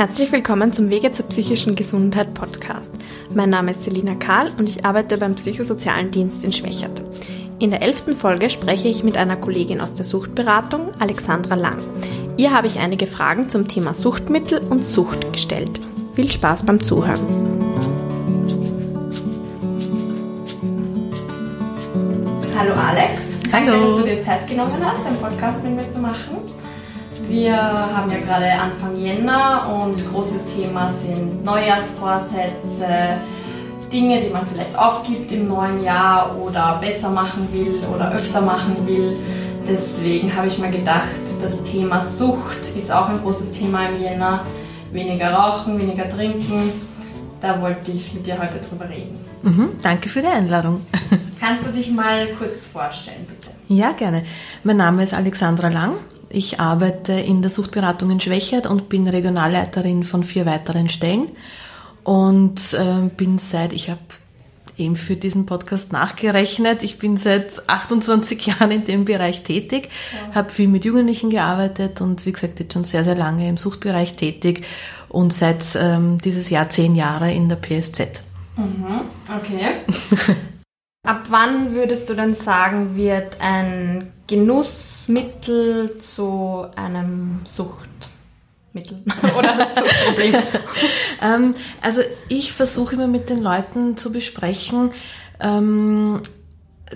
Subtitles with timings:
[0.00, 2.90] Herzlich willkommen zum Wege zur psychischen Gesundheit Podcast.
[3.34, 7.02] Mein Name ist Selina Kahl und ich arbeite beim Psychosozialen Dienst in Schwächert.
[7.58, 11.76] In der elften Folge spreche ich mit einer Kollegin aus der Suchtberatung, Alexandra Lang.
[12.38, 15.80] Ihr habe ich einige Fragen zum Thema Suchtmittel und Sucht gestellt.
[16.14, 17.20] Viel Spaß beim Zuhören.
[22.56, 23.20] Hallo Alex.
[23.52, 23.66] Hallo.
[23.66, 26.38] Danke, dass du dir Zeit genommen hast, den Podcast mit mir zu machen.
[27.30, 33.20] Wir haben ja gerade Anfang Jänner und großes Thema sind Neujahrsvorsätze,
[33.92, 38.84] Dinge, die man vielleicht aufgibt im neuen Jahr oder besser machen will oder öfter machen
[38.84, 39.16] will.
[39.68, 41.08] Deswegen habe ich mir gedacht,
[41.40, 44.44] das Thema Sucht ist auch ein großes Thema im Jänner.
[44.90, 46.72] Weniger rauchen, weniger trinken.
[47.40, 49.20] Da wollte ich mit dir heute drüber reden.
[49.42, 50.84] Mhm, danke für die Einladung.
[51.38, 53.52] Kannst du dich mal kurz vorstellen, bitte?
[53.68, 54.24] Ja, gerne.
[54.64, 55.92] Mein Name ist Alexandra Lang.
[56.30, 61.28] Ich arbeite in der Suchtberatung in Schwächert und bin Regionalleiterin von vier weiteren Stellen
[62.04, 64.00] und äh, bin seit, ich habe
[64.78, 70.36] eben für diesen Podcast nachgerechnet, ich bin seit 28 Jahren in dem Bereich tätig, ja.
[70.36, 74.14] habe viel mit Jugendlichen gearbeitet und wie gesagt jetzt schon sehr, sehr lange im Suchtbereich
[74.14, 74.64] tätig
[75.08, 78.22] und seit ähm, dieses Jahr zehn Jahre in der PSZ.
[78.56, 79.00] Mhm,
[79.36, 79.80] okay.
[81.02, 89.02] Ab wann würdest du dann sagen, wird ein Genussmittel zu einem Suchtmittel
[89.38, 90.34] oder Suchtproblem?
[91.22, 94.90] ähm, also ich versuche immer mit den Leuten zu besprechen,
[95.40, 96.20] ähm,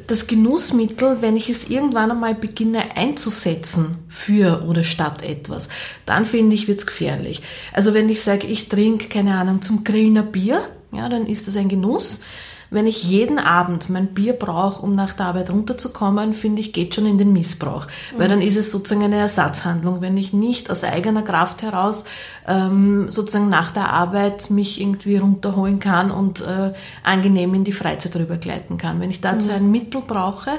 [0.06, 5.70] das Genussmittel, wenn ich es irgendwann einmal beginne einzusetzen für oder statt etwas,
[6.04, 7.40] dann finde ich, wird's gefährlich.
[7.72, 11.48] Also wenn ich sage, ich trinke, keine Ahnung, zum Grillen ein Bier, ja, dann ist
[11.48, 12.20] das ein Genuss
[12.74, 16.94] wenn ich jeden Abend mein Bier brauche, um nach der Arbeit runterzukommen, finde ich, geht
[16.94, 17.86] schon in den Missbrauch.
[17.86, 18.18] Mhm.
[18.18, 20.00] Weil dann ist es sozusagen eine Ersatzhandlung.
[20.00, 22.04] Wenn ich nicht aus eigener Kraft heraus
[22.46, 26.72] ähm, sozusagen nach der Arbeit mich irgendwie runterholen kann und äh,
[27.04, 29.00] angenehm in die Freizeit rübergleiten kann.
[29.00, 29.54] Wenn ich dazu mhm.
[29.54, 30.50] ein Mittel brauche,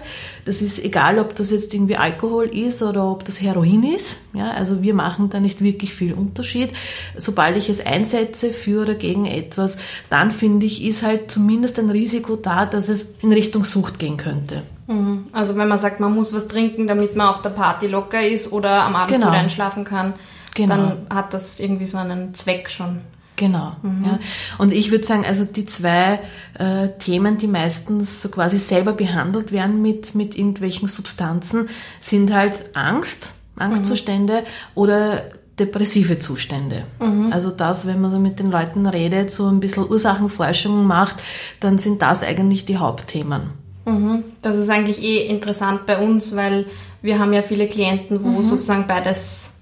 [0.46, 4.22] das ist egal, ob das jetzt irgendwie Alkohol ist oder ob das Heroin ist.
[4.34, 6.72] Ja, also wir machen da nicht wirklich viel Unterschied.
[7.18, 9.78] Sobald ich es einsetze für oder gegen etwas,
[10.10, 12.05] dann finde ich, ist halt zumindest ein Risiko
[12.42, 14.64] da, dass es in Richtung Sucht gehen könnte.
[14.88, 15.28] Mhm.
[15.32, 18.52] Also wenn man sagt, man muss was trinken, damit man auf der Party locker ist
[18.52, 19.28] oder am Abend genau.
[19.28, 20.14] gut einschlafen kann,
[20.54, 20.76] genau.
[20.76, 23.02] dann hat das irgendwie so einen Zweck schon.
[23.36, 23.76] Genau.
[23.82, 24.06] Mhm.
[24.06, 24.20] Ja.
[24.58, 26.20] Und ich würde sagen, also die zwei
[26.58, 31.68] äh, Themen, die meistens so quasi selber behandelt werden mit, mit irgendwelchen Substanzen,
[32.00, 34.46] sind halt Angst, Angstzustände mhm.
[34.76, 35.24] oder
[35.60, 36.84] depressive Zustände.
[37.00, 37.32] Mhm.
[37.32, 41.18] Also das, wenn man so mit den Leuten redet, so ein bisschen Ursachenforschung macht,
[41.60, 43.52] dann sind das eigentlich die Hauptthemen.
[43.86, 44.24] Mhm.
[44.42, 46.66] Das ist eigentlich eh interessant bei uns, weil
[47.02, 48.44] wir haben ja viele Klienten, wo mhm.
[48.44, 49.54] sozusagen beides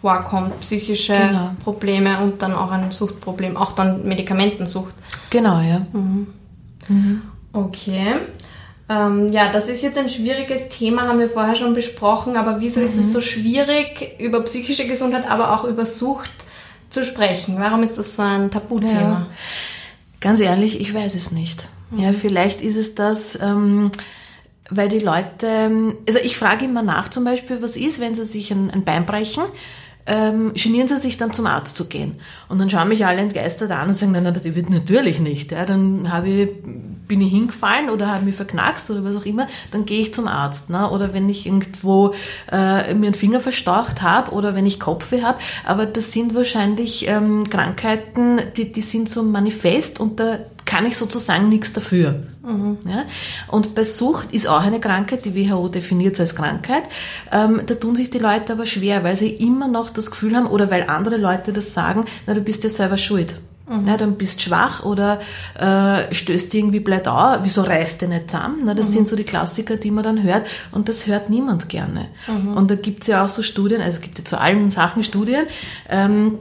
[0.00, 1.50] vorkommt, psychische genau.
[1.62, 4.94] Probleme und dann auch ein Suchtproblem, auch dann Medikamentensucht.
[5.30, 5.86] Genau, ja.
[5.92, 6.26] Mhm.
[6.88, 7.22] Mhm.
[7.52, 8.14] Okay.
[8.90, 12.80] Ähm, ja, das ist jetzt ein schwieriges Thema, haben wir vorher schon besprochen, aber wieso
[12.80, 12.86] mhm.
[12.86, 13.12] ist es mhm.
[13.12, 16.32] so schwierig, über psychische Gesundheit, aber auch über Sucht
[16.90, 17.54] zu sprechen?
[17.58, 18.90] Warum ist das so ein Tabuthema?
[19.00, 19.26] Ja.
[20.20, 21.68] Ganz ehrlich, ich weiß es nicht.
[21.96, 22.14] Ja, mhm.
[22.14, 23.92] vielleicht ist es das, ähm,
[24.70, 28.50] weil die Leute, also ich frage immer nach zum Beispiel, was ist, wenn sie sich
[28.50, 29.44] ein, ein Bein brechen,
[30.06, 32.16] ähm, genieren sie sich dann zum Arzt zu gehen.
[32.48, 35.52] Und dann schauen mich alle entgeistert an und sagen, nein, nein, das wird natürlich nicht.
[35.52, 36.48] Ja, dann habe ich,
[37.10, 40.28] bin ich hingefallen oder habe mich verknackst oder was auch immer, dann gehe ich zum
[40.28, 40.70] Arzt.
[40.70, 40.88] Ne?
[40.88, 42.14] Oder wenn ich irgendwo
[42.52, 45.40] äh, mir einen Finger verstaucht habe oder wenn ich Kopfweh habe.
[45.66, 50.96] Aber das sind wahrscheinlich ähm, Krankheiten, die, die sind so manifest und da kann ich
[50.96, 52.22] sozusagen nichts dafür.
[52.44, 52.78] Mhm.
[52.86, 53.02] Ja?
[53.48, 56.84] Und bei Sucht ist auch eine Krankheit, die WHO definiert es als Krankheit.
[57.32, 60.46] Ähm, da tun sich die Leute aber schwer, weil sie immer noch das Gefühl haben
[60.46, 63.34] oder weil andere Leute das sagen, na, du bist ja selber schuld.
[63.86, 65.20] Ja, dann bist schwach oder
[65.58, 68.62] äh, stößt irgendwie blöd an, wieso reißt du nicht zusammen?
[68.64, 68.94] Na, das mhm.
[68.94, 72.08] sind so die Klassiker, die man dann hört und das hört niemand gerne.
[72.26, 72.56] Mhm.
[72.56, 75.46] Und da gibt's ja auch so Studien, also es gibt ja zu allen Sachen Studien,
[75.88, 76.38] ähm,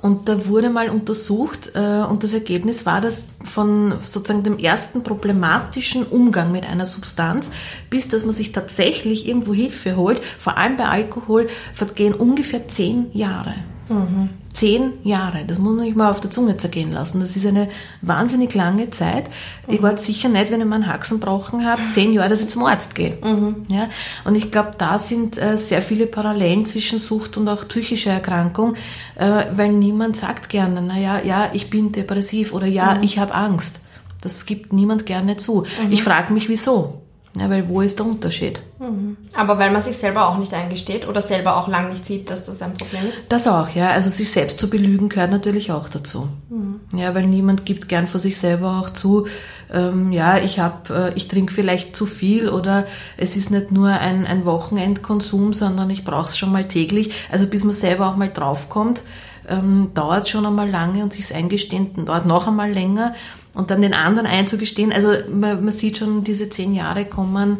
[0.00, 5.02] und da wurde mal untersucht äh, und das Ergebnis war, dass von sozusagen dem ersten
[5.02, 7.50] problematischen Umgang mit einer Substanz
[7.90, 13.10] bis dass man sich tatsächlich irgendwo Hilfe holt, vor allem bei Alkohol, vergehen ungefähr zehn
[13.12, 13.54] Jahre.
[13.92, 14.28] Mhm.
[14.52, 17.20] Zehn Jahre, das muss man sich mal auf der Zunge zergehen lassen.
[17.20, 17.68] Das ist eine
[18.02, 19.30] wahnsinnig lange Zeit.
[19.66, 19.74] Mhm.
[19.74, 22.48] Ich war sicher nicht, wenn ich mal einen Haxen gebrochen habe, zehn Jahre, dass ich
[22.48, 23.16] zum Arzt gehe.
[23.22, 23.62] Mhm.
[23.68, 23.88] Ja?
[24.24, 28.74] Und ich glaube, da sind äh, sehr viele Parallelen zwischen Sucht und auch psychischer Erkrankung,
[29.16, 33.02] äh, weil niemand sagt gerne, naja, ja, ich bin depressiv oder ja, mhm.
[33.02, 33.80] ich habe Angst.
[34.20, 35.64] Das gibt niemand gerne zu.
[35.90, 37.01] Ich frage mich, wieso.
[37.34, 38.60] Ja, weil wo ist der Unterschied?
[38.78, 39.16] Mhm.
[39.34, 42.44] Aber weil man sich selber auch nicht eingesteht oder selber auch lang nicht sieht, dass
[42.44, 43.22] das ein Problem ist?
[43.30, 43.90] Das auch, ja.
[43.90, 46.28] Also sich selbst zu belügen gehört natürlich auch dazu.
[46.50, 46.80] Mhm.
[46.94, 49.26] Ja, weil niemand gibt gern vor sich selber auch zu,
[49.72, 52.86] ähm, ja, ich hab, äh, ich trinke vielleicht zu viel oder
[53.16, 57.14] es ist nicht nur ein, ein Wochenendkonsum, sondern ich brauche es schon mal täglich.
[57.30, 59.02] Also bis man selber auch mal draufkommt,
[59.48, 63.14] ähm, dauert schon einmal lange und sich's eingestehen dauert noch einmal länger
[63.54, 64.92] und dann den anderen einzugestehen.
[64.92, 67.58] Also man, man sieht schon, diese zehn Jahre kommen,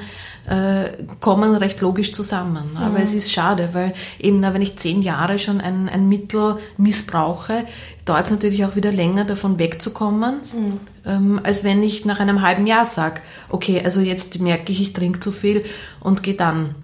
[0.48, 2.76] äh, kommen recht logisch zusammen.
[2.76, 3.04] Aber mhm.
[3.04, 7.64] es ist schade, weil eben, na, wenn ich zehn Jahre schon ein, ein Mittel missbrauche,
[8.04, 10.80] dauert es natürlich auch wieder länger, davon wegzukommen, mhm.
[11.04, 14.92] ähm, als wenn ich nach einem halben Jahr sage, okay, also jetzt merke ich, ich
[14.92, 15.64] trinke zu viel
[16.00, 16.74] und gehe dann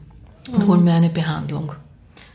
[0.52, 1.72] und hole mir eine Behandlung.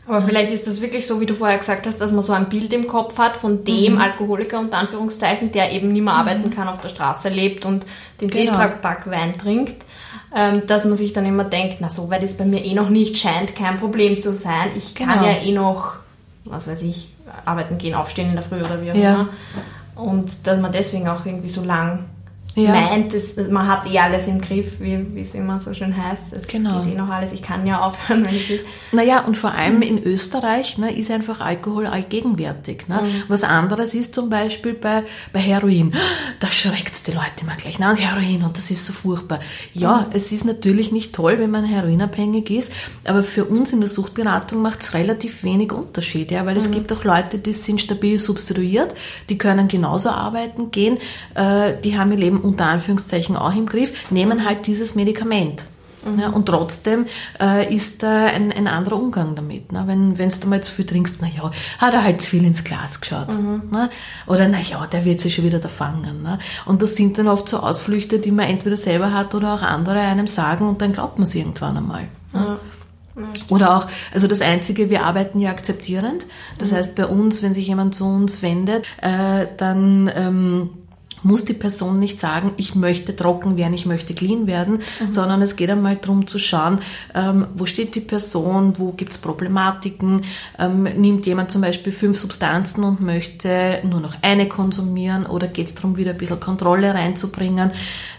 [0.06, 2.48] Aber vielleicht ist das wirklich so, wie du vorher gesagt hast, dass man so ein
[2.48, 4.00] Bild im Kopf hat von dem mhm.
[4.00, 6.20] Alkoholiker unter Anführungszeichen, der eben nicht mehr mhm.
[6.20, 7.86] arbeiten kann, auf der Straße lebt und
[8.20, 8.52] den genau.
[8.52, 9.84] Tetrapack Wein trinkt,
[10.34, 12.90] ähm, dass man sich dann immer denkt, na so weit ist bei mir eh noch
[12.90, 14.70] nicht, scheint kein Problem zu sein.
[14.76, 15.14] Ich genau.
[15.14, 15.94] kann ja eh noch,
[16.44, 17.08] was weiß ich,
[17.46, 19.02] arbeiten gehen, aufstehen in der Früh oder wie auch immer.
[19.02, 19.28] Ja.
[19.94, 22.04] Und dass man deswegen auch irgendwie so lang
[22.62, 22.70] ja.
[22.70, 26.32] meint, es, man hat eh alles im Griff, wie es immer so schön heißt.
[26.32, 26.82] Es genau.
[26.82, 28.64] geht eh noch alles, ich kann ja aufhören, wenn ich will.
[28.92, 32.88] Naja, und vor allem in Österreich ne, ist einfach Alkohol allgegenwärtig.
[32.88, 33.02] Ne?
[33.02, 33.22] Mhm.
[33.28, 35.94] Was anderes ist zum Beispiel bei, bei Heroin.
[36.40, 37.78] Da schreckt die Leute immer gleich.
[37.78, 39.40] Na, Heroin, und das ist so furchtbar.
[39.72, 40.16] Ja, mhm.
[40.16, 42.72] es ist natürlich nicht toll, wenn man heroinabhängig ist,
[43.04, 46.74] aber für uns in der Suchtberatung macht es relativ wenig Unterschied, ja, weil es mhm.
[46.74, 48.94] gibt auch Leute, die sind stabil substituiert,
[49.28, 50.98] die können genauso arbeiten gehen,
[51.34, 55.64] äh, die haben ihr Leben unter Anführungszeichen auch im Griff, nehmen halt dieses Medikament.
[56.04, 56.18] Mhm.
[56.18, 57.06] Ja, und trotzdem
[57.40, 59.72] äh, ist da ein, ein anderer Umgang damit.
[59.72, 59.84] Ne?
[59.86, 62.64] Wenn wenn du mal zu viel trinkst, na ja, hat er halt zu viel ins
[62.64, 63.32] Glas geschaut.
[63.34, 63.62] Mhm.
[63.70, 63.90] Ne?
[64.26, 66.22] Oder na ja, der wird sich schon wieder da fangen.
[66.22, 66.38] Ne?
[66.66, 70.00] Und das sind dann oft so Ausflüchte, die man entweder selber hat oder auch andere
[70.00, 72.08] einem sagen und dann glaubt man es irgendwann einmal.
[72.32, 72.58] Ne?
[73.48, 76.26] Oder auch, also das Einzige, wir arbeiten ja akzeptierend.
[76.58, 76.76] Das mhm.
[76.76, 80.70] heißt, bei uns, wenn sich jemand zu uns wendet, äh, dann ähm,
[81.24, 85.10] muss die Person nicht sagen, ich möchte trocken werden, ich möchte clean werden, mhm.
[85.10, 86.78] sondern es geht einmal darum zu schauen,
[87.14, 90.22] ähm, wo steht die Person, wo gibt's Problematiken,
[90.58, 95.66] ähm, nimmt jemand zum Beispiel fünf Substanzen und möchte nur noch eine konsumieren oder geht
[95.66, 97.70] es darum, wieder ein bisschen Kontrolle reinzubringen.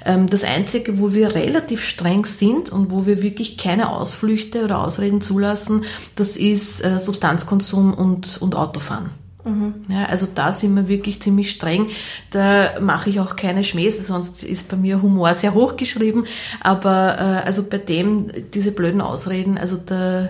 [0.05, 4.83] Ähm, das Einzige, wo wir relativ streng sind und wo wir wirklich keine Ausflüchte oder
[4.83, 5.83] Ausreden zulassen,
[6.15, 9.24] das ist äh, Substanzkonsum und, und Autofahren.
[9.45, 9.85] Mhm.
[9.89, 11.87] Ja, also da sind wir wirklich ziemlich streng.
[12.31, 16.25] Da mache ich auch keine Schmähs, weil sonst ist bei mir Humor sehr hoch geschrieben.
[16.61, 20.29] Aber äh, also bei dem, diese blöden Ausreden, also da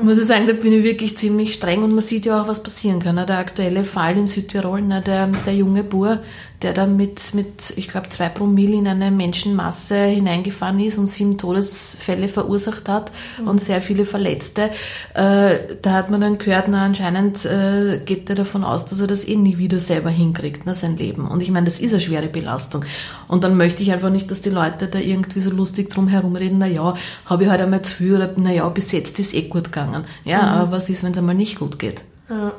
[0.00, 2.62] muss ich sagen, da bin ich wirklich ziemlich streng und man sieht ja auch, was
[2.62, 3.16] passieren kann.
[3.16, 6.20] Der aktuelle Fall in Südtirol, der, der junge Bur,
[6.62, 11.38] der da mit, mit ich glaube, zwei Promille in eine Menschenmasse hineingefahren ist und sieben
[11.38, 13.48] Todesfälle verursacht hat mhm.
[13.48, 14.70] und sehr viele Verletzte.
[15.14, 19.06] Äh, da hat man dann gehört, na, anscheinend äh, geht er davon aus, dass er
[19.06, 21.28] das eh nie wieder selber hinkriegt, na, sein Leben.
[21.28, 22.84] Und ich meine, das ist eine schwere Belastung.
[23.28, 26.58] Und dann möchte ich einfach nicht, dass die Leute da irgendwie so lustig drum herumreden,
[26.58, 26.94] na ja,
[27.24, 30.04] habe ich halt einmal zu viel oder na ja, bis jetzt ist eh gut gegangen.
[30.24, 30.48] Ja, mhm.
[30.48, 32.02] aber was ist, wenn es einmal nicht gut geht?
[32.28, 32.52] Ja.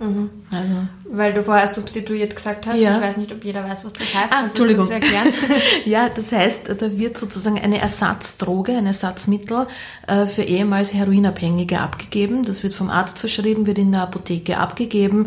[0.00, 0.30] Mhm.
[0.50, 0.74] Also.
[1.10, 2.76] Weil du vorher substituiert gesagt hast.
[2.76, 2.96] Ja.
[2.96, 4.32] Ich weiß nicht, ob jeder weiß, was das heißt.
[4.32, 4.88] Ah, Entschuldigung.
[5.84, 9.66] Ja, das heißt, da wird sozusagen eine Ersatzdroge, ein Ersatzmittel
[10.06, 12.44] äh, für ehemals Heroinabhängige abgegeben.
[12.44, 15.26] Das wird vom Arzt verschrieben, wird in der Apotheke abgegeben.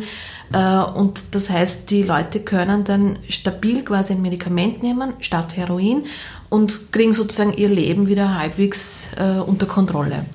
[0.53, 6.03] Äh, und das heißt, die Leute können dann stabil quasi ein Medikament nehmen statt Heroin
[6.49, 10.25] und kriegen sozusagen ihr Leben wieder halbwegs äh, unter Kontrolle.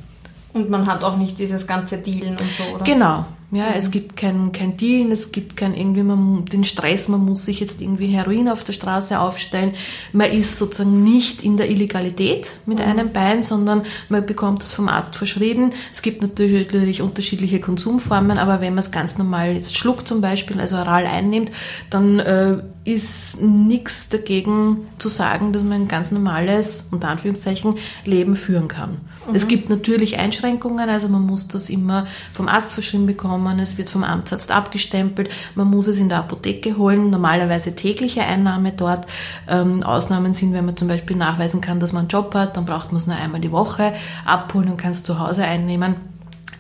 [0.53, 2.85] Und man hat auch nicht dieses ganze Dealen und so, oder?
[2.85, 3.75] Genau, ja, mhm.
[3.77, 7.61] es gibt kein, kein Dealen, es gibt kein irgendwie, man, den Stress, man muss sich
[7.61, 9.75] jetzt irgendwie Heroin auf der Straße aufstellen.
[10.13, 12.85] Man ist sozusagen nicht in der Illegalität mit mhm.
[12.85, 15.73] einem Bein, sondern man bekommt es vom Arzt verschrieben.
[15.93, 20.61] Es gibt natürlich unterschiedliche Konsumformen, aber wenn man es ganz normal jetzt schluckt zum Beispiel,
[20.61, 21.53] also oral einnimmt,
[21.89, 28.35] dann äh, ist nichts dagegen zu sagen, dass man ein ganz normales, unter Anführungszeichen, Leben
[28.35, 29.01] führen kann.
[29.27, 29.35] Mhm.
[29.35, 33.91] Es gibt natürlich Einschränkungen, also man muss das immer vom Arzt verschrieben bekommen, es wird
[33.91, 39.07] vom Amtsarzt abgestempelt, man muss es in der Apotheke holen, normalerweise tägliche Einnahme dort.
[39.49, 42.65] Ähm, Ausnahmen sind, wenn man zum Beispiel nachweisen kann, dass man einen Job hat, dann
[42.65, 43.93] braucht man es nur einmal die Woche
[44.25, 45.97] abholen und kann es zu Hause einnehmen.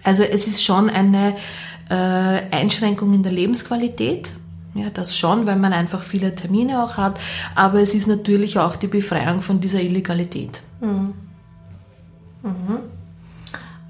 [0.03, 1.35] Also es ist schon eine
[1.89, 4.31] äh, Einschränkung in der Lebensqualität
[4.77, 7.19] ja, das schon, weil man einfach viele Termine auch hat.
[7.55, 10.61] Aber es ist natürlich auch die Befreiung von dieser Illegalität.
[10.81, 11.15] Mhm.
[12.47, 12.79] Mhm.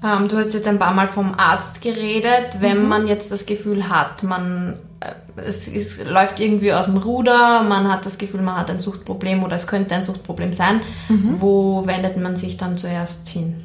[0.03, 2.57] Ähm, du hast jetzt ein paar Mal vom Arzt geredet.
[2.59, 2.89] Wenn mhm.
[2.89, 7.89] man jetzt das Gefühl hat, man äh, es, es läuft irgendwie aus dem Ruder, man
[7.89, 10.81] hat das Gefühl, man hat ein Suchtproblem oder es könnte ein Suchtproblem sein.
[11.09, 11.41] Mhm.
[11.41, 13.63] Wo wendet man sich dann zuerst hin?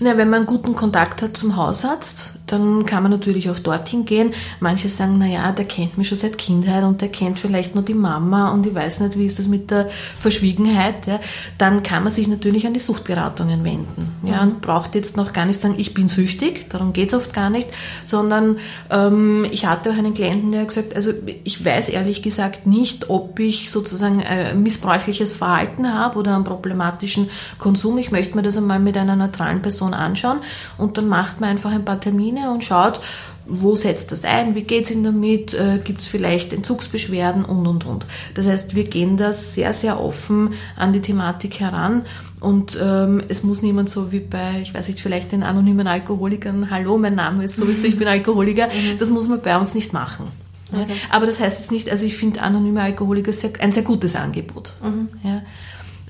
[0.00, 4.32] Na, wenn man guten Kontakt hat zum Hausarzt, dann kann man natürlich auch dorthin gehen.
[4.60, 7.84] Manche sagen, na ja, der kennt mich schon seit Kindheit und der kennt vielleicht nur
[7.84, 11.06] die Mama und ich weiß nicht, wie ist das mit der Verschwiegenheit.
[11.06, 11.18] Ja.
[11.58, 14.12] Dann kann man sich natürlich an die Suchtberatungen wenden.
[14.22, 14.50] Ja, mhm.
[14.52, 17.68] und braucht jetzt noch gar nicht sagen, ich bin süchtig, darum geht's oft gar nicht,
[18.04, 18.58] sondern
[18.90, 21.12] ähm, ich hatte auch einen Klienten, der gesagt, also
[21.42, 27.28] ich weiß ehrlich gesagt nicht, ob ich sozusagen äh, missbräuchliches Verhalten habe oder einen problematischen
[27.58, 27.98] Konsum.
[27.98, 30.38] Ich möchte mir das einmal mit einer neutralen Person anschauen
[30.78, 33.00] und dann macht man einfach ein paar Termine Termine und schaut,
[33.46, 37.66] wo setzt das ein, wie geht es Ihnen damit, äh, gibt es vielleicht Entzugsbeschwerden und,
[37.66, 38.06] und, und.
[38.34, 42.02] Das heißt, wir gehen da sehr, sehr offen an die Thematik heran
[42.40, 46.70] und ähm, es muss niemand so wie bei, ich weiß nicht, vielleicht den anonymen Alkoholikern,
[46.70, 48.98] hallo, mein Name ist sowieso, ich bin Alkoholiker, mhm.
[48.98, 50.26] das muss man bei uns nicht machen.
[50.72, 50.86] Okay.
[51.10, 54.72] Aber das heißt jetzt nicht, also ich finde anonyme Alkoholiker sehr, ein sehr gutes Angebot.
[54.82, 55.08] Mhm.
[55.22, 55.42] Ja.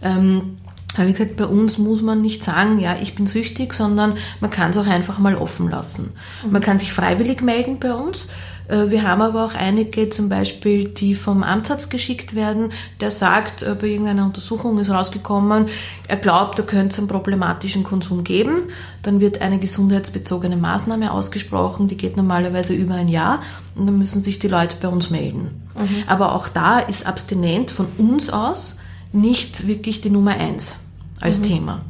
[0.00, 0.56] Ähm,
[0.96, 4.50] aber wie gesagt, bei uns muss man nicht sagen, ja, ich bin süchtig, sondern man
[4.50, 6.12] kann es auch einfach mal offen lassen.
[6.44, 6.52] Mhm.
[6.52, 8.28] Man kann sich freiwillig melden bei uns.
[8.68, 13.62] Äh, wir haben aber auch einige zum Beispiel, die vom Amtsarzt geschickt werden, der sagt,
[13.62, 15.66] äh, bei irgendeiner Untersuchung ist rausgekommen,
[16.08, 18.68] er glaubt, da könnte es einen problematischen Konsum geben.
[19.02, 23.40] Dann wird eine gesundheitsbezogene Maßnahme ausgesprochen, die geht normalerweise über ein Jahr
[23.74, 25.62] und dann müssen sich die Leute bei uns melden.
[25.78, 26.04] Mhm.
[26.06, 28.78] Aber auch da ist abstinent von uns aus
[29.12, 30.80] nicht wirklich die Nummer eins
[31.20, 31.44] als mhm.
[31.44, 31.80] Thema.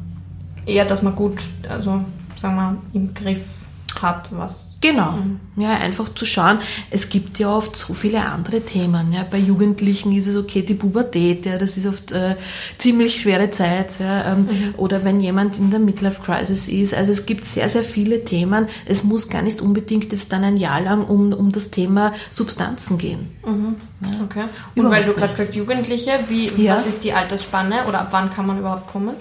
[0.65, 2.01] Eher, dass man gut, also
[2.39, 3.66] sagen wir, im Griff
[4.01, 4.77] hat, was.
[4.81, 5.13] Genau.
[5.13, 5.39] Mhm.
[5.55, 6.59] Ja, einfach zu schauen.
[6.91, 9.11] Es gibt ja oft so viele andere Themen.
[9.11, 9.25] Ja.
[9.29, 12.35] Bei Jugendlichen ist es okay, die Pubertät, ja, das ist oft äh,
[12.77, 13.91] ziemlich schwere Zeit.
[13.99, 14.33] Ja.
[14.33, 14.75] Ähm, mhm.
[14.77, 16.93] Oder wenn jemand in der Midlife Crisis ist.
[16.93, 18.67] Also es gibt sehr, sehr viele Themen.
[18.85, 22.97] Es muss gar nicht unbedingt jetzt dann ein Jahr lang um, um das Thema Substanzen
[22.97, 23.31] gehen.
[23.45, 23.75] Mhm.
[24.01, 24.23] Ja.
[24.23, 24.43] Okay.
[24.43, 26.75] Und überhaupt weil du gerade gesagt Jugendliche, wie, ja.
[26.75, 29.15] was ist die Altersspanne oder ab wann kann man überhaupt kommen?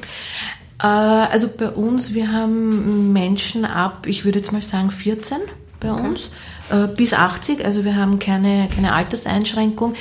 [0.82, 5.38] Äh, also bei uns, wir haben Menschen ab, ich würde jetzt mal sagen 14
[5.80, 6.02] bei okay.
[6.02, 6.30] uns,
[6.70, 9.94] äh, bis 80, also wir haben keine, keine Alterseinschränkung.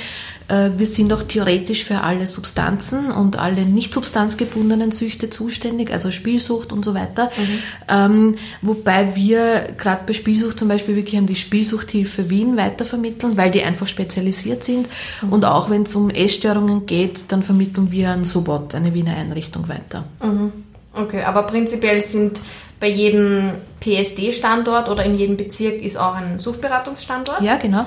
[0.48, 6.10] Äh, wir sind auch theoretisch für alle Substanzen und alle nicht substanzgebundenen Süchte zuständig, also
[6.10, 7.30] Spielsucht und so weiter.
[7.36, 7.58] Mhm.
[7.88, 13.50] Ähm, wobei wir gerade bei Spielsucht zum Beispiel wirklich an die Spielsuchthilfe Wien weitervermitteln, weil
[13.50, 14.88] die einfach spezialisiert sind.
[15.22, 15.32] Mhm.
[15.32, 19.68] Und auch wenn es um Essstörungen geht, dann vermitteln wir an Sobot, eine Wiener Einrichtung,
[19.68, 20.04] weiter.
[20.22, 20.52] Mhm.
[20.96, 22.40] Okay, aber prinzipiell sind
[22.80, 27.40] bei jedem PSD-Standort oder in jedem Bezirk ist auch ein Suchtberatungsstandort.
[27.42, 27.86] Ja, genau.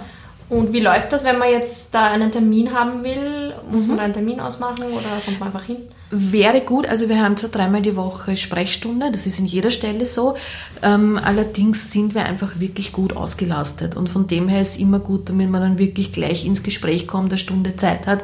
[0.50, 3.54] Und wie läuft das, wenn man jetzt da einen Termin haben will?
[3.72, 3.88] Muss mhm.
[3.90, 5.78] man da einen Termin ausmachen oder kommt man einfach hin?
[6.12, 10.08] Wäre gut, also wir haben zwar dreimal die Woche Sprechstunde, das ist in jeder Stelle
[10.08, 10.36] so,
[10.82, 15.30] ähm, allerdings sind wir einfach wirklich gut ausgelastet und von dem her ist immer gut,
[15.30, 18.24] damit man dann wirklich gleich ins Gespräch kommt, eine Stunde Zeit hat,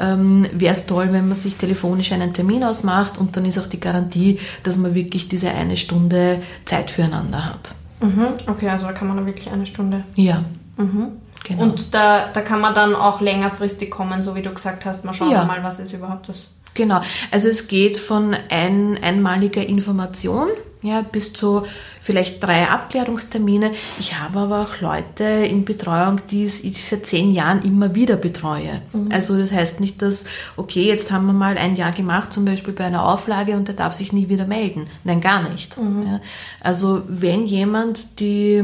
[0.00, 3.66] ähm, wäre es toll, wenn man sich telefonisch einen Termin ausmacht und dann ist auch
[3.66, 7.74] die Garantie, dass man wirklich diese eine Stunde Zeit füreinander hat.
[8.00, 8.28] Mhm.
[8.46, 10.04] Okay, also da kann man dann wirklich eine Stunde.
[10.14, 10.42] Ja.
[10.78, 11.08] Mhm.
[11.46, 11.62] Genau.
[11.62, 15.04] Und da, da kann man dann auch längerfristig kommen, so wie du gesagt hast.
[15.04, 15.44] Mal schauen ja.
[15.44, 16.50] mal, was ist überhaupt das.
[16.74, 17.00] Genau.
[17.30, 20.48] Also es geht von ein, einmaliger Information
[20.86, 21.62] ja, bis zu
[22.06, 23.72] vielleicht drei Abklärungstermine.
[23.98, 28.80] Ich habe aber auch Leute in Betreuung, die ich seit zehn Jahren immer wieder betreue.
[28.92, 29.10] Mhm.
[29.10, 30.24] Also das heißt nicht, dass,
[30.56, 33.74] okay, jetzt haben wir mal ein Jahr gemacht, zum Beispiel bei einer Auflage und der
[33.74, 34.86] darf sich nie wieder melden.
[35.02, 35.76] Nein, gar nicht.
[35.78, 36.06] Mhm.
[36.06, 36.20] Ja,
[36.60, 38.62] also wenn jemand die,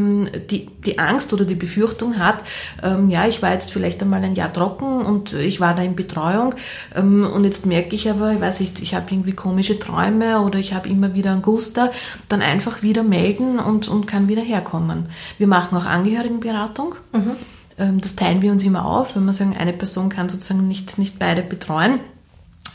[0.49, 2.39] die, die Angst oder die Befürchtung hat,
[2.85, 5.97] ähm, ja, ich war jetzt vielleicht einmal ein Jahr trocken und ich war da in
[5.97, 6.55] Betreuung
[6.95, 10.61] ähm, und jetzt merke ich aber, ich weiß nicht, ich habe irgendwie komische Träume oder
[10.61, 11.91] ich habe immer wieder Guster,
[12.29, 15.07] dann einfach wieder melden und, und kann wieder herkommen.
[15.39, 16.95] Wir machen auch Angehörigenberatung.
[17.13, 18.01] Mhm.
[18.01, 21.19] Das teilen wir uns immer auf, wenn wir sagen, eine Person kann sozusagen nicht, nicht
[21.19, 22.01] beide betreuen.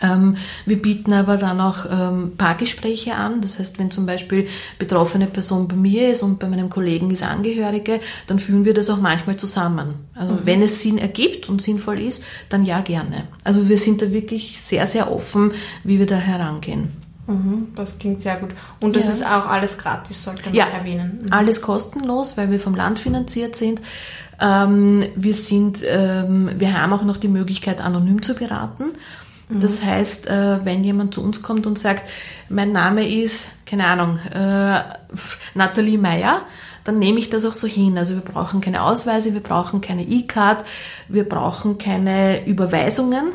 [0.02, 3.42] Ähm, wir bieten aber dann auch ähm, Paargespräche an.
[3.42, 7.24] Das heißt, wenn zum Beispiel betroffene Person bei mir ist und bei meinem Kollegen ist
[7.24, 9.96] Angehörige, dann führen wir das auch manchmal zusammen.
[10.14, 10.40] Also mhm.
[10.44, 13.28] wenn es Sinn ergibt und sinnvoll ist, dann ja gerne.
[13.44, 15.54] Also wir sind da wirklich sehr, sehr offen,
[15.84, 16.90] wie wir da herangehen.
[17.28, 18.52] Mhm, das klingt sehr gut.
[18.82, 19.12] Und das ja.
[19.12, 21.20] ist auch alles gratis, sollte man ja, erwähnen.
[21.24, 21.34] Mhm.
[21.34, 23.82] Alles kostenlos, weil wir vom Land finanziert sind.
[24.40, 28.94] Ähm, wir sind, ähm, wir haben auch noch die Möglichkeit, anonym zu beraten.
[29.50, 29.60] Mhm.
[29.60, 32.10] Das heißt, äh, wenn jemand zu uns kommt und sagt,
[32.50, 34.82] mein Name ist, keine Ahnung, äh,
[35.54, 36.42] Nathalie Meyer,
[36.88, 37.98] dann nehme ich das auch so hin.
[37.98, 40.64] Also wir brauchen keine Ausweise, wir brauchen keine E-Card,
[41.10, 43.34] wir brauchen keine Überweisungen.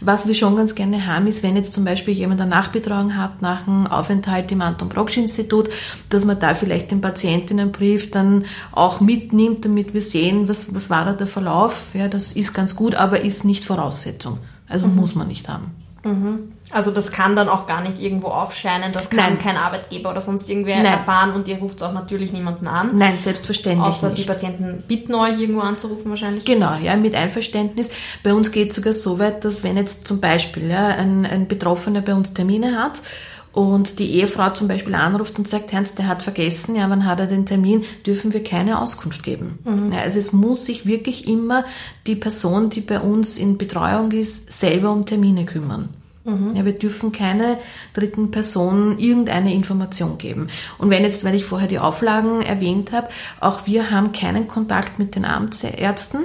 [0.00, 3.40] Was wir schon ganz gerne haben, ist, wenn jetzt zum Beispiel jemand eine Nachbetreuung hat
[3.40, 5.70] nach einem Aufenthalt im Anton Brocksch Institut,
[6.10, 11.06] dass man da vielleicht den Patientinnenbrief dann auch mitnimmt, damit wir sehen, was, was war
[11.06, 11.86] da der Verlauf.
[11.94, 14.38] Ja, das ist ganz gut, aber ist nicht Voraussetzung.
[14.68, 14.96] Also mhm.
[14.96, 15.72] muss man nicht haben.
[16.04, 16.52] Mhm.
[16.70, 19.38] Also das kann dann auch gar nicht irgendwo aufscheinen, das kann Nein.
[19.38, 20.86] kein Arbeitgeber oder sonst irgendwer Nein.
[20.86, 22.96] erfahren und ihr ruft auch natürlich niemanden an.
[22.98, 24.22] Nein, selbstverständlich Außer nicht.
[24.22, 26.44] die Patienten bitten euch irgendwo anzurufen wahrscheinlich.
[26.44, 27.90] Genau, ja, mit Einverständnis.
[28.22, 31.48] Bei uns geht es sogar so weit, dass wenn jetzt zum Beispiel ja, ein, ein
[31.48, 33.00] Betroffener bei uns Termine hat
[33.52, 37.20] und die Ehefrau zum Beispiel anruft und sagt, Hans, der hat vergessen, ja, wann hat
[37.20, 39.58] er den Termin, dürfen wir keine Auskunft geben.
[39.64, 39.92] Mhm.
[39.92, 41.64] Ja, also es muss sich wirklich immer
[42.06, 45.88] die Person, die bei uns in Betreuung ist, selber um Termine kümmern.
[46.24, 46.54] Mhm.
[46.54, 47.58] Ja, wir dürfen keine
[47.94, 50.48] dritten Personen irgendeine Information geben.
[50.76, 53.08] Und wenn jetzt, weil ich vorher die Auflagen erwähnt habe,
[53.40, 56.20] auch wir haben keinen Kontakt mit den Amtsärzten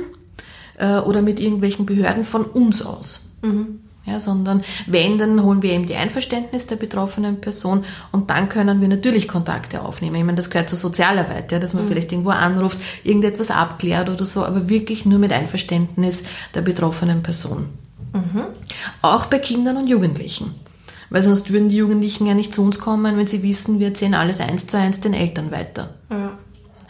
[0.78, 3.28] äh, oder mit irgendwelchen Behörden von uns aus.
[3.42, 3.80] Mhm.
[4.06, 8.82] Ja, sondern wenn, dann holen wir eben die Einverständnis der betroffenen Person und dann können
[8.82, 10.18] wir natürlich Kontakte aufnehmen.
[10.18, 11.88] Ich meine, das gehört zur Sozialarbeit, ja, dass man mhm.
[11.88, 17.70] vielleicht irgendwo anruft, irgendetwas abklärt oder so, aber wirklich nur mit Einverständnis der betroffenen Person.
[18.12, 18.44] Mhm.
[19.02, 20.54] Auch bei Kindern und Jugendlichen.
[21.10, 24.16] Weil sonst würden die Jugendlichen ja nicht zu uns kommen, wenn sie wissen, wir erzählen
[24.16, 25.94] alles eins zu eins den Eltern weiter.
[26.10, 26.38] Ja.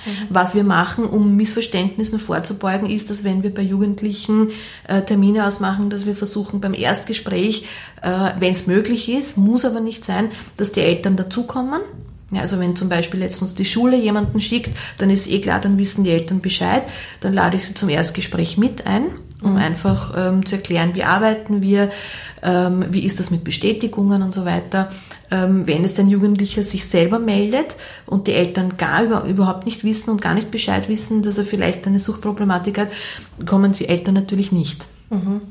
[0.06, 0.28] Mhm.
[0.30, 4.50] Was wir machen, um Missverständnissen vorzubeugen, ist, dass wenn wir bei Jugendlichen
[4.88, 7.66] äh, Termine ausmachen, dass wir versuchen beim Erstgespräch,
[8.02, 11.82] äh, wenn es möglich ist, muss aber nicht sein, dass die Eltern dazukommen.
[12.32, 15.60] Ja, also wenn zum Beispiel jetzt uns die Schule jemanden schickt, dann ist eh klar,
[15.62, 16.84] dann wissen die Eltern Bescheid,
[17.20, 19.06] dann lade ich sie zum Erstgespräch mit ein
[19.44, 19.58] um mhm.
[19.58, 21.90] einfach ähm, zu erklären, wie arbeiten wir,
[22.42, 24.90] ähm, wie ist das mit Bestätigungen und so weiter.
[25.32, 29.84] Ähm, wenn es ein Jugendlicher sich selber meldet und die Eltern gar über, überhaupt nicht
[29.84, 32.90] wissen und gar nicht Bescheid wissen, dass er vielleicht eine Suchtproblematik hat,
[33.46, 34.86] kommen die Eltern natürlich nicht.
[35.10, 35.42] Mhm.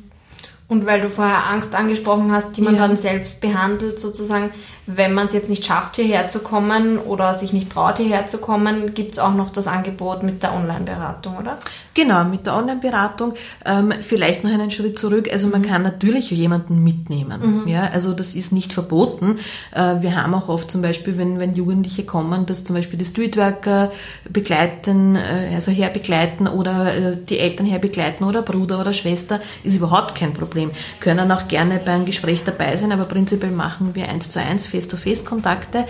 [0.73, 2.89] Und weil du vorher Angst angesprochen hast, die man ja.
[2.89, 4.53] dann selbst behandelt, sozusagen,
[4.87, 8.39] wenn man es jetzt nicht schafft, hierher zu kommen oder sich nicht traut, hierher zu
[8.39, 11.59] kommen, gibt es auch noch das Angebot mit der Online-Beratung, oder?
[11.93, 13.35] Genau, mit der Online-Beratung.
[13.67, 15.29] Ähm, vielleicht noch einen Schritt zurück.
[15.31, 15.67] Also man mhm.
[15.67, 17.65] kann natürlich jemanden mitnehmen.
[17.65, 17.69] Mhm.
[17.69, 19.37] Ja, also das ist nicht verboten.
[19.75, 23.05] Äh, wir haben auch oft zum Beispiel, wenn, wenn Jugendliche kommen, dass zum Beispiel die
[23.05, 23.93] Streetworker
[24.31, 30.15] begleiten, äh, also herbegleiten oder äh, die Eltern herbegleiten oder Bruder oder Schwester, ist überhaupt
[30.15, 30.62] kein Problem.
[31.01, 35.87] Können auch gerne beim Gespräch dabei sein, aber prinzipiell machen wir eins zu eins Face-to-Face-Kontakte.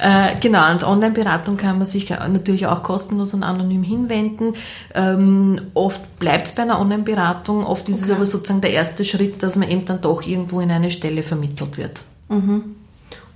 [0.00, 4.54] Äh, genau, und Online-Beratung kann man sich natürlich auch kostenlos und anonym hinwenden.
[4.94, 8.10] Ähm, oft bleibt es bei einer Online-Beratung, oft ist okay.
[8.10, 11.22] es aber sozusagen der erste Schritt, dass man eben dann doch irgendwo in eine Stelle
[11.22, 12.00] vermittelt wird.
[12.28, 12.76] Mhm.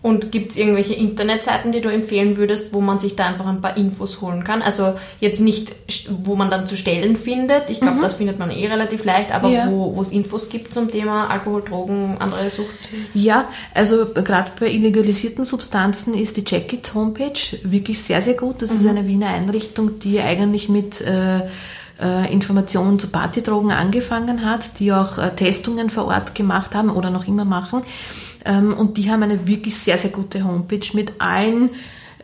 [0.03, 3.61] Und gibt es irgendwelche Internetseiten, die du empfehlen würdest, wo man sich da einfach ein
[3.61, 4.63] paar Infos holen kann?
[4.63, 5.73] Also jetzt nicht,
[6.09, 7.69] wo man dann zu Stellen findet.
[7.69, 8.01] Ich glaube, mhm.
[8.01, 9.71] das findet man eh relativ leicht, aber ja.
[9.71, 12.69] wo es Infos gibt zum Thema Alkohol, Drogen, andere Sucht?
[13.13, 18.63] Ja, also gerade bei illegalisierten Substanzen ist die Checkit Homepage wirklich sehr, sehr gut.
[18.63, 18.81] Das mhm.
[18.81, 21.41] ist eine Wiener Einrichtung, die eigentlich mit äh,
[22.01, 27.11] äh, Informationen zu Partydrogen angefangen hat, die auch äh, Testungen vor Ort gemacht haben oder
[27.11, 27.83] noch immer machen.
[28.45, 31.71] Ähm, und die haben eine wirklich sehr, sehr gute Homepage mit allen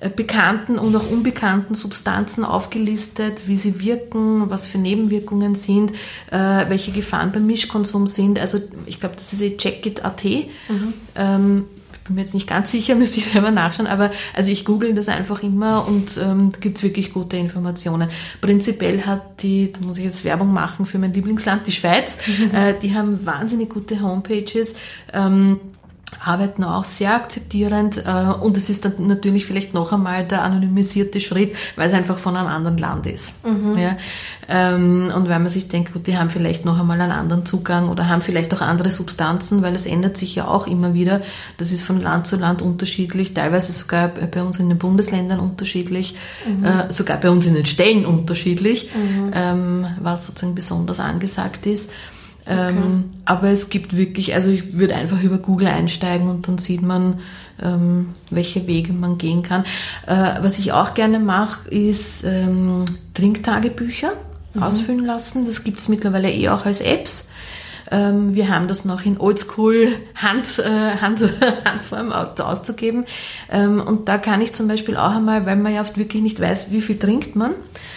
[0.00, 5.92] äh, bekannten und auch unbekannten Substanzen aufgelistet, wie sie wirken, was für Nebenwirkungen sind,
[6.30, 8.38] äh, welche Gefahren beim Mischkonsum sind.
[8.38, 10.24] Also ich glaube, das ist eh checkit.at.
[10.24, 10.94] Mhm.
[11.14, 11.64] Ähm,
[12.06, 15.08] bin mir jetzt nicht ganz sicher, müsste ich selber nachschauen, aber also ich google das
[15.08, 18.10] einfach immer und ähm, da gibt's wirklich gute Informationen.
[18.40, 22.54] Prinzipiell hat die, da muss ich jetzt Werbung machen für mein Lieblingsland, die Schweiz, mhm.
[22.54, 24.74] äh, die haben wahnsinnig gute Homepages.
[25.12, 25.60] Ähm,
[26.24, 31.20] arbeiten auch sehr akzeptierend äh, und es ist dann natürlich vielleicht noch einmal der anonymisierte
[31.20, 33.32] Schritt, weil es einfach von einem anderen Land ist.
[33.44, 33.78] Mhm.
[33.78, 33.96] Ja?
[34.48, 37.88] Ähm, und weil man sich denkt, gut, die haben vielleicht noch einmal einen anderen Zugang
[37.88, 41.20] oder haben vielleicht auch andere Substanzen, weil es ändert sich ja auch immer wieder.
[41.58, 46.16] Das ist von Land zu Land unterschiedlich, teilweise sogar bei uns in den Bundesländern unterschiedlich,
[46.46, 46.64] mhm.
[46.64, 49.32] äh, sogar bei uns in den Stellen unterschiedlich, mhm.
[49.34, 51.90] ähm, was sozusagen besonders angesagt ist.
[52.46, 52.70] Okay.
[52.70, 56.80] Ähm, aber es gibt wirklich, also ich würde einfach über Google einsteigen und dann sieht
[56.80, 57.18] man,
[57.60, 59.64] ähm, welche Wege man gehen kann.
[60.06, 64.12] Äh, was ich auch gerne mache, ist ähm, Trinktagebücher
[64.54, 64.62] mhm.
[64.62, 65.44] ausfüllen lassen.
[65.44, 67.28] Das gibt es mittlerweile eh auch als Apps.
[67.90, 71.20] Ähm, wir haben das noch in Oldschool Hand, äh, Hand,
[71.64, 73.04] Handform auszugeben.
[73.50, 76.40] Ähm, und da kann ich zum Beispiel auch einmal, weil man ja oft wirklich nicht
[76.40, 77.52] weiß, wie viel trinkt man,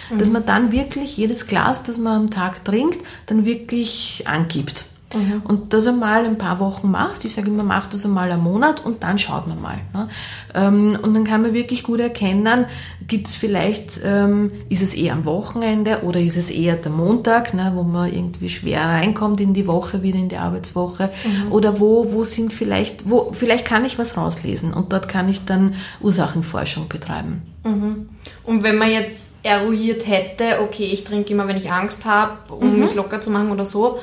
[0.10, 0.20] mhm.
[0.20, 4.86] dass man dann wirklich jedes Glas, das man am Tag trinkt, dann wirklich angibt.
[5.14, 5.42] Mhm.
[5.48, 8.86] Und das einmal ein paar Wochen macht, ich sage immer, macht das einmal einen Monat
[8.86, 9.80] und dann schaut man mal.
[9.94, 10.08] Ne?
[10.54, 12.66] Ähm, und dann kann man wirklich gut erkennen,
[13.08, 17.56] gibt es vielleicht, ähm, ist es eher am Wochenende oder ist es eher der Montag,
[17.56, 21.10] ne, wo man irgendwie schwer reinkommt in die Woche, wieder in die Arbeitswoche.
[21.26, 21.52] Mhm.
[21.52, 25.46] Oder wo, wo sind vielleicht, wo, vielleicht kann ich was rauslesen und dort kann ich
[25.46, 27.42] dann Ursachenforschung betreiben.
[27.64, 28.10] Mhm.
[28.44, 32.74] Und wenn man jetzt eruiert hätte, okay, ich trinke immer, wenn ich Angst habe, um
[32.74, 32.82] mhm.
[32.82, 34.00] mich locker zu machen oder so,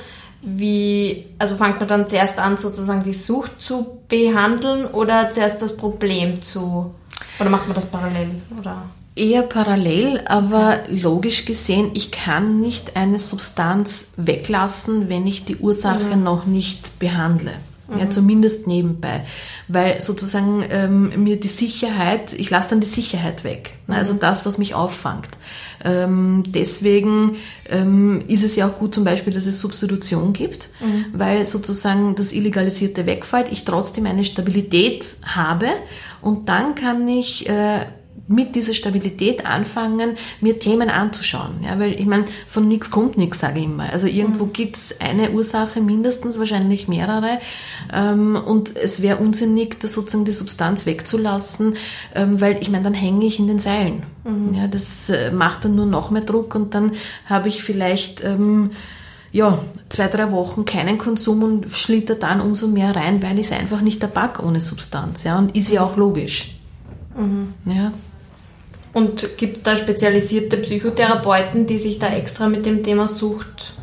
[0.46, 5.76] wie, also fängt man dann zuerst an, sozusagen die Sucht zu behandeln oder zuerst das
[5.76, 6.94] Problem zu,
[7.40, 8.85] oder macht man das parallel, oder?
[9.16, 16.16] Eher parallel, aber logisch gesehen, ich kann nicht eine Substanz weglassen, wenn ich die Ursache
[16.16, 16.22] mhm.
[16.22, 17.54] noch nicht behandle.
[17.88, 17.99] Mhm.
[17.99, 19.25] Ja, zumindest nebenbei.
[19.68, 23.77] Weil sozusagen ähm, mir die Sicherheit, ich lasse dann die Sicherheit weg.
[23.87, 23.96] Ne?
[23.96, 24.20] Also mhm.
[24.20, 25.31] das, was mich auffangt.
[25.85, 27.37] Ähm, deswegen
[27.68, 31.07] ähm, ist es ja auch gut zum Beispiel, dass es Substitution gibt, mhm.
[31.12, 35.68] weil sozusagen das Illegalisierte wegfällt, ich trotzdem eine Stabilität habe
[36.22, 37.87] und dann kann ich äh,
[38.28, 41.62] mit dieser Stabilität anfangen, mir Themen anzuschauen.
[41.62, 43.90] Ja, weil ich meine, von nichts kommt nichts, sage ich immer.
[43.92, 44.52] Also irgendwo mhm.
[44.52, 47.38] gibt's eine Ursache, mindestens wahrscheinlich mehrere.
[47.92, 51.76] Ähm, und es wäre unsinnig, das sozusagen die Substanz wegzulassen,
[52.14, 54.02] ähm, weil ich meine, dann hänge ich in den Seilen.
[54.24, 54.54] Mhm.
[54.54, 56.92] Ja, das äh, macht dann nur noch mehr Druck und dann
[57.26, 58.70] habe ich vielleicht ähm,
[59.30, 59.58] ja,
[59.88, 63.82] zwei, drei Wochen keinen Konsum und schlitter dann umso mehr rein, weil ich es einfach
[63.82, 65.24] nicht Tabak ohne Substanz.
[65.24, 66.56] Ja, und ist ja auch logisch.
[67.16, 67.54] Mhm.
[67.66, 67.92] Ja.
[68.96, 73.74] Und gibt es da spezialisierte Psychotherapeuten, die sich da extra mit dem Thema Sucht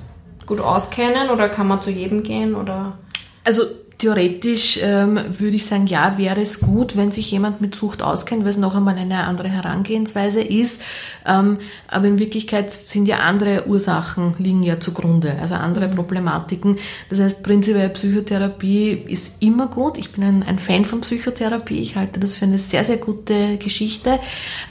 [0.47, 2.97] gut auskennen oder kann man zu jedem gehen oder?
[3.43, 3.62] Also
[4.04, 8.44] Theoretisch ähm, würde ich sagen, ja, wäre es gut, wenn sich jemand mit Sucht auskennt,
[8.44, 10.82] weil es noch einmal eine andere Herangehensweise ist.
[11.26, 15.96] Ähm, aber in Wirklichkeit sind ja andere Ursachen liegen ja zugrunde, also andere mhm.
[15.96, 16.80] Problematiken.
[17.10, 19.98] Das heißt, prinzipiell Psychotherapie ist immer gut.
[19.98, 21.80] Ich bin ein, ein, Fan von Psychotherapie.
[21.80, 24.20] Ich halte das für eine sehr, sehr gute Geschichte.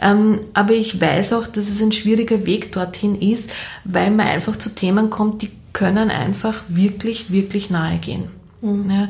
[0.03, 3.51] Ähm, aber ich weiß auch, dass es ein schwieriger Weg dorthin ist,
[3.85, 8.42] weil man einfach zu Themen kommt, die können einfach wirklich, wirklich nahe gehen.
[8.63, 8.91] Mhm.
[8.91, 9.09] Ja,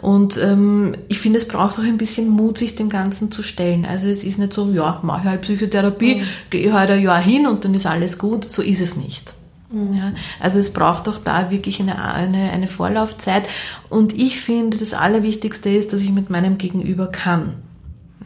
[0.00, 3.84] und ähm, ich finde, es braucht auch ein bisschen Mut, sich dem Ganzen zu stellen.
[3.84, 6.22] Also es ist nicht so, ja, mache halt Psychotherapie, mhm.
[6.50, 8.50] gehe halt ein Jahr hin und dann ist alles gut.
[8.50, 9.32] So ist es nicht.
[9.70, 9.94] Mhm.
[9.94, 13.44] Ja, also es braucht auch da wirklich eine, eine, eine Vorlaufzeit.
[13.90, 17.56] Und ich finde, das Allerwichtigste ist, dass ich mit meinem Gegenüber kann.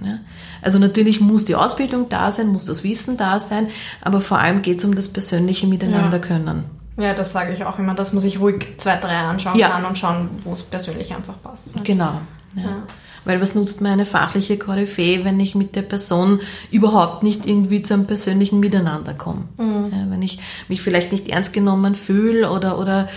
[0.04, 0.20] Ja?
[0.62, 3.66] Also natürlich muss die Ausbildung da sein, muss das Wissen da sein,
[4.00, 6.46] aber vor allem geht es um das persönliche Miteinander können.
[6.46, 6.77] Ja,
[7.14, 9.70] das sage ich auch immer, dass man sich ruhig zwei, drei anschauen ja.
[9.70, 11.72] kann und schauen, wo es persönlich einfach passt.
[11.84, 12.20] Genau.
[12.56, 12.62] Ja.
[12.62, 12.82] ja.
[13.24, 17.82] Weil was nutzt mir eine fachliche Koryphäe, wenn ich mit der Person überhaupt nicht irgendwie
[17.82, 19.44] zu einem persönlichen Miteinander komme?
[19.58, 19.92] Mhm.
[19.92, 23.08] Ja, wenn ich mich vielleicht nicht ernst genommen fühle oder, oder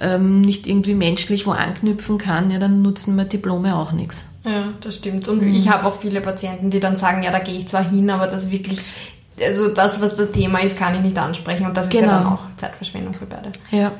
[0.00, 4.26] ähm, nicht irgendwie menschlich wo anknüpfen kann, ja, dann nutzen mir Diplome auch nichts.
[4.44, 5.28] Ja, das stimmt.
[5.28, 5.54] Und mhm.
[5.54, 8.26] ich habe auch viele Patienten, die dann sagen, ja, da gehe ich zwar hin, aber
[8.26, 8.80] das wirklich
[9.40, 12.02] also das, was das Thema ist, kann ich nicht ansprechen und das genau.
[12.02, 12.34] ist ja dann genau.
[12.36, 13.52] auch Zeitverschwendung für beide.
[13.70, 13.92] Ja.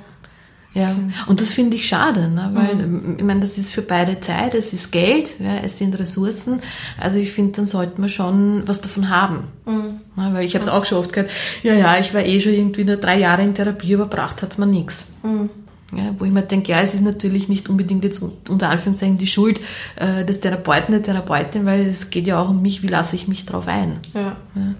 [0.75, 0.97] Ja,
[1.29, 2.51] und das finde ich schade, ne?
[2.53, 3.14] weil mhm.
[3.16, 6.61] ich meine, das ist für beide Zeit, es ist Geld, ja, es sind Ressourcen.
[7.01, 9.44] Also ich finde, dann sollte man schon was davon haben.
[9.66, 10.01] Mhm.
[10.16, 11.31] Ja, weil ich habe es auch schon oft gehört,
[11.62, 14.59] ja, ja, ich war eh schon irgendwie nur drei Jahre in Therapie, aber braucht hat's
[14.59, 15.12] mir nichts.
[15.23, 15.49] Mhm.
[15.92, 19.29] Ja, wo ich mir denke, ja, es ist natürlich nicht unbedingt jetzt unter Anführungszeichen die
[19.29, 19.61] Schuld
[19.94, 23.29] äh, des Therapeuten, der Therapeutin, weil es geht ja auch um mich, wie lasse ich
[23.29, 24.01] mich drauf ein.
[24.12, 24.37] Ja.
[24.57, 24.75] ja.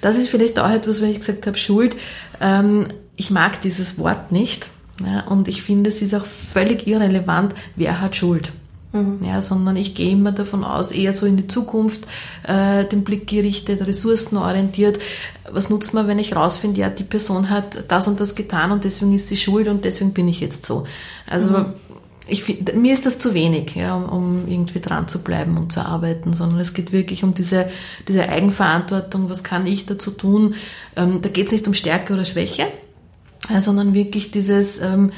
[0.00, 1.96] Das ist vielleicht auch etwas, wenn ich gesagt habe, Schuld.
[2.40, 4.68] Ähm, ich mag dieses Wort nicht.
[5.28, 8.52] Und ich finde, es ist auch völlig irrelevant, wer hat Schuld.
[8.92, 9.20] Mhm.
[9.24, 12.06] Ja, sondern ich gehe immer davon aus, eher so in die Zukunft,
[12.46, 15.00] äh, den Blick gerichtet, ressourcenorientiert.
[15.50, 18.84] Was nutzt man, wenn ich rausfinde, ja, die Person hat das und das getan und
[18.84, 20.84] deswegen ist sie schuld und deswegen bin ich jetzt so.
[21.26, 21.72] Also mhm
[22.28, 25.84] ich mir ist das zu wenig, ja, um, um, irgendwie dran zu bleiben und zu
[25.84, 27.68] arbeiten, sondern es geht wirklich um diese,
[28.08, 30.54] diese Eigenverantwortung, was kann ich dazu tun.
[30.96, 32.66] Ähm, da geht es nicht um Stärke oder Schwäche,
[33.52, 35.12] äh, sondern wirklich dieses, ähm,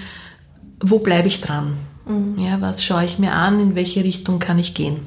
[0.81, 1.77] wo bleibe ich dran?
[2.07, 2.39] Mhm.
[2.39, 5.07] Ja, was schaue ich mir an, in welche Richtung kann ich gehen?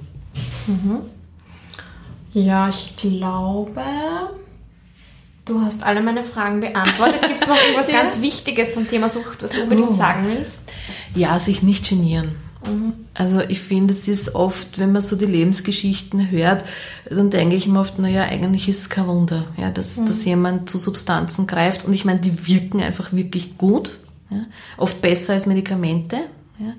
[0.67, 0.99] Mhm.
[2.33, 3.83] Ja, ich glaube,
[5.45, 7.21] du hast alle meine Fragen beantwortet.
[7.27, 8.01] Gibt es noch irgendwas ja.
[8.01, 9.93] ganz Wichtiges zum Thema Sucht, was du unbedingt oh.
[9.93, 10.59] sagen willst?
[11.15, 12.35] Ja, sich nicht genieren.
[12.65, 12.93] Mhm.
[13.13, 16.63] Also ich finde, es ist oft, wenn man so die Lebensgeschichten hört,
[17.09, 20.07] dann denke ich mir oft, naja, eigentlich ist es kein Wunder, ja, dass, mhm.
[20.07, 21.85] dass jemand zu Substanzen greift.
[21.85, 23.91] Und ich meine, die wirken einfach wirklich gut.
[24.29, 24.45] Ja?
[24.77, 26.17] Oft besser als Medikamente.
[26.59, 26.73] Ja?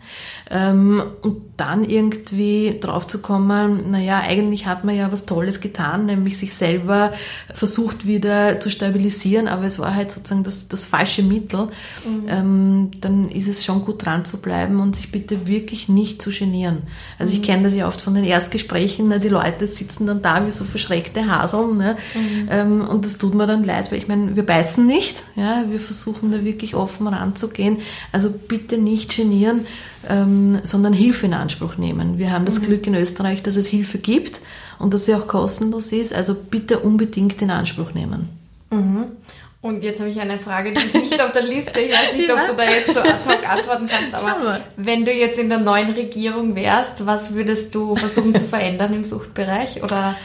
[0.50, 6.06] Ähm, und dann irgendwie drauf zu kommen, naja, eigentlich hat man ja was Tolles getan,
[6.06, 7.12] nämlich sich selber
[7.52, 11.68] versucht wieder zu stabilisieren, aber es war halt sozusagen das, das falsche Mittel,
[12.04, 12.28] mhm.
[12.28, 16.30] ähm, dann ist es schon gut dran zu bleiben und sich bitte wirklich nicht zu
[16.30, 16.82] genieren.
[17.18, 17.40] Also mhm.
[17.40, 20.52] ich kenne das ja oft von den Erstgesprächen, ne, die Leute sitzen dann da wie
[20.52, 22.48] so verschreckte Haseln ne, mhm.
[22.50, 25.80] ähm, und das tut mir dann leid, weil ich meine, wir beißen nicht, ja, wir
[25.80, 27.78] versuchen da wirklich offen ranzugehen,
[28.12, 29.66] also bitte nicht genieren,
[30.08, 32.18] ähm, sondern Hilfe in Anspruch nehmen.
[32.18, 32.64] Wir haben das mhm.
[32.64, 34.40] Glück in Österreich, dass es Hilfe gibt
[34.78, 36.14] und dass sie auch kostenlos ist.
[36.14, 38.28] Also bitte unbedingt in Anspruch nehmen.
[38.70, 39.04] Mhm.
[39.60, 41.80] Und jetzt habe ich eine Frage, die ist nicht auf der Liste.
[41.80, 42.36] Ich weiß nicht, ja.
[42.36, 45.58] ob du da jetzt so ad hoc antworten kannst, aber wenn du jetzt in der
[45.58, 50.16] neuen Regierung wärst, was würdest du versuchen zu verändern im Suchtbereich oder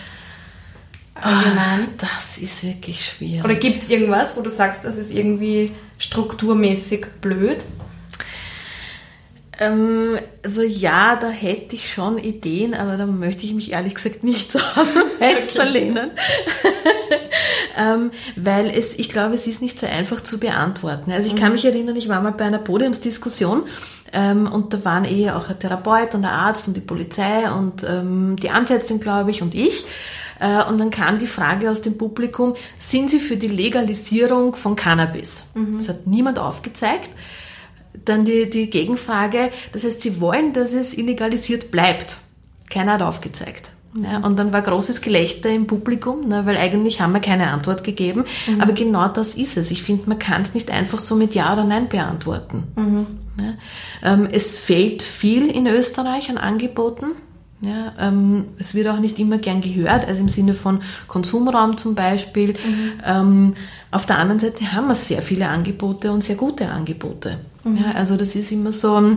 [1.15, 1.57] allgemein?
[1.57, 3.43] Ah, das ist wirklich schwierig.
[3.43, 7.65] Oder gibt es irgendwas, wo du sagst, das ist irgendwie strukturmäßig blöd?
[9.59, 14.23] Ähm, also ja, da hätte ich schon Ideen, aber da möchte ich mich ehrlich gesagt
[14.23, 15.71] nicht so aus dem Fenster okay.
[15.71, 16.11] lehnen.
[17.77, 21.11] ähm, weil es, ich glaube, es ist nicht so einfach zu beantworten.
[21.11, 21.53] Also ich kann mhm.
[21.53, 23.63] mich erinnern, ich war mal bei einer Podiumsdiskussion
[24.11, 27.83] ähm, und da waren eh auch ein Therapeut und der Arzt und die Polizei und
[27.83, 29.85] ähm, die Ansätzin, glaube ich, und ich.
[30.39, 34.75] Äh, und dann kam die Frage aus dem Publikum, sind Sie für die Legalisierung von
[34.75, 35.45] Cannabis?
[35.53, 35.77] Mhm.
[35.77, 37.09] Das hat niemand aufgezeigt.
[38.05, 42.17] Dann die, die Gegenfrage, das heißt, sie wollen, dass es illegalisiert bleibt.
[42.69, 43.71] Keiner hat aufgezeigt.
[43.95, 47.83] Ja, und dann war großes Gelächter im Publikum, ne, weil eigentlich haben wir keine Antwort
[47.83, 48.25] gegeben.
[48.47, 48.61] Mhm.
[48.61, 49.69] Aber genau das ist es.
[49.69, 52.63] Ich finde, man kann es nicht einfach so mit Ja oder Nein beantworten.
[52.75, 53.05] Mhm.
[53.39, 57.05] Ja, ähm, es fehlt viel in Österreich an Angeboten.
[57.61, 61.95] Ja, ähm, es wird auch nicht immer gern gehört, also im Sinne von Konsumraum zum
[61.95, 62.53] Beispiel.
[62.53, 62.91] Mhm.
[63.05, 63.53] Ähm,
[63.91, 67.39] auf der anderen Seite haben wir sehr viele Angebote und sehr gute Angebote.
[67.65, 69.15] Ja, also das ist immer so,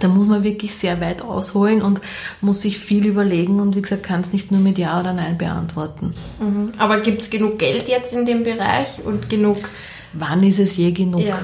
[0.00, 2.00] da muss man wirklich sehr weit ausholen und
[2.40, 5.38] muss sich viel überlegen und wie gesagt, kann es nicht nur mit Ja oder Nein
[5.38, 6.14] beantworten.
[6.40, 6.72] Mhm.
[6.78, 9.68] Aber gibt es genug Geld jetzt in dem Bereich und genug?
[10.12, 11.20] Wann ist es je genug?
[11.20, 11.40] Ja.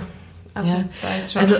[0.54, 0.84] Also, ja.
[1.00, 1.56] da ist schon also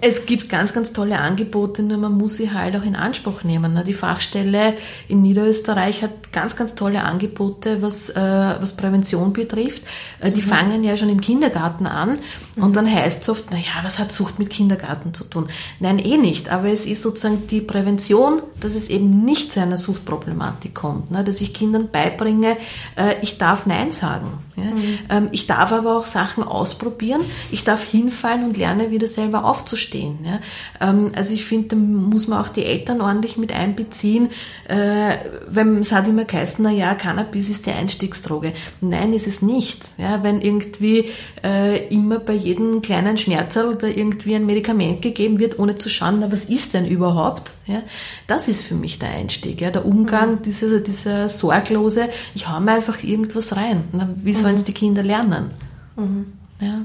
[0.00, 3.74] es gibt ganz, ganz tolle Angebote, nur man muss sie halt auch in Anspruch nehmen.
[3.74, 3.84] Ne?
[3.84, 4.74] Die Fachstelle
[5.06, 9.84] in Niederösterreich hat ganz, ganz tolle Angebote, was, äh, was Prävention betrifft.
[10.20, 10.46] Äh, die mhm.
[10.46, 12.18] fangen ja schon im Kindergarten an
[12.56, 12.72] und mhm.
[12.72, 15.48] dann heißt es oft, naja, was hat Sucht mit Kindergarten zu tun?
[15.78, 19.78] Nein, eh nicht, aber es ist sozusagen die Prävention, dass es eben nicht zu einer
[19.78, 21.22] Suchtproblematik kommt, ne?
[21.22, 22.56] dass ich Kindern beibringe,
[22.96, 24.42] äh, ich darf Nein sagen.
[24.56, 24.64] Ja?
[24.64, 24.98] Mhm.
[25.10, 30.18] Ähm, ich darf aber auch Sachen ausprobieren, ich darf hinfallen und lerne wieder selber aufzustehen.
[30.24, 30.40] Ja?
[30.80, 34.28] Ähm, also ich finde, da muss man auch die Eltern ordentlich mit einbeziehen,
[34.68, 35.16] äh,
[35.48, 38.52] weil es hat immer geheißen, na ja, Cannabis ist die Einstiegsdroge.
[38.80, 39.82] Nein, ist es nicht.
[39.98, 40.22] Ja?
[40.22, 41.10] Wenn irgendwie
[41.42, 46.18] äh, immer bei jedem kleinen Schmerzerl da irgendwie ein Medikament gegeben wird, ohne zu schauen,
[46.20, 47.52] na, was ist denn überhaupt?
[47.66, 47.82] Ja?
[48.26, 49.70] Das ist für mich der Einstieg, ja?
[49.70, 50.42] der Umgang, mhm.
[50.42, 53.84] dieser, dieser sorglose, ich hau mir einfach irgendwas rein.
[53.92, 54.66] Na, wie sollen es mhm.
[54.66, 55.50] die Kinder lernen?
[55.96, 56.32] Mhm.
[56.60, 56.82] Ja.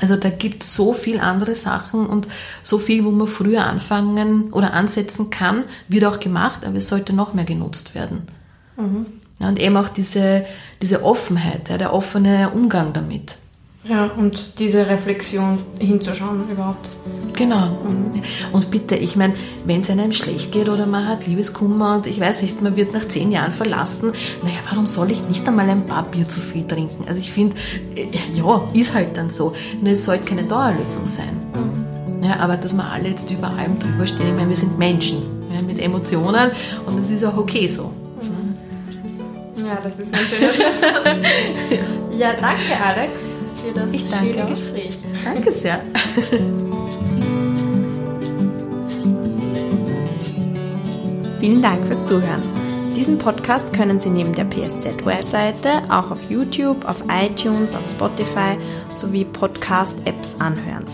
[0.00, 2.26] Also da gibt es so viel andere Sachen und
[2.62, 7.12] so viel, wo man früher anfangen oder ansetzen kann, wird auch gemacht, aber es sollte
[7.12, 8.22] noch mehr genutzt werden.
[8.76, 9.06] Mhm.
[9.38, 10.44] Ja, und eben auch diese,
[10.80, 13.36] diese Offenheit, ja, der offene Umgang damit.
[13.84, 16.88] Ja, und diese Reflexion hinzuschauen überhaupt.
[17.34, 17.66] Genau.
[17.66, 18.22] Mhm.
[18.52, 22.20] Und bitte, ich meine, wenn es einem schlecht geht oder man hat Liebeskummer und ich
[22.20, 25.84] weiß nicht, man wird nach zehn Jahren verlassen, naja, warum soll ich nicht einmal ein
[25.84, 27.06] paar Bier zu viel trinken?
[27.08, 27.56] Also ich finde,
[27.96, 29.52] äh, ja, ist halt dann so.
[29.80, 31.36] Nur es sollte keine Dauerlösung sein.
[31.54, 32.24] Mhm.
[32.24, 35.22] Ja, aber dass wir alle jetzt über allem drüber stehen, ich meine, wir sind Menschen
[35.52, 36.52] ja, mit Emotionen
[36.86, 37.92] und das ist auch okay so.
[38.22, 39.66] Mhm.
[39.66, 41.16] Ja, das ist ein schöner Schlusssatz.
[42.16, 43.31] ja, danke Alex
[43.62, 44.98] für das ich danke schöne Gespräch.
[45.24, 45.80] Danke sehr.
[51.40, 52.42] Vielen Dank fürs Zuhören.
[52.96, 58.56] Diesen Podcast können Sie neben der PSZ-Webseite auch auf YouTube, auf iTunes, auf Spotify
[58.94, 60.84] sowie Podcast-Apps anhören.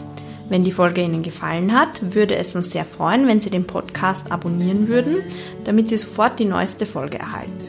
[0.49, 4.33] Wenn die Folge Ihnen gefallen hat, würde es uns sehr freuen, wenn Sie den Podcast
[4.33, 5.17] abonnieren würden,
[5.65, 7.68] damit Sie sofort die neueste Folge erhalten.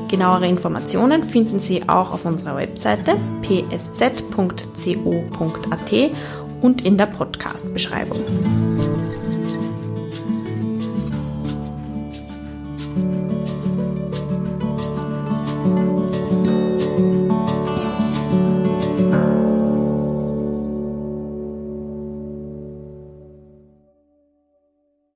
[0.07, 4.51] Genauere Informationen finden Sie auch auf unserer Webseite psz.co.at
[6.61, 8.19] und in der Podcast-Beschreibung.